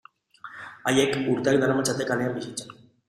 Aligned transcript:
Haiek 0.91 1.13
urteak 1.35 1.59
daramatzate 1.65 2.09
kalean 2.13 2.35
bizitzen. 2.39 2.75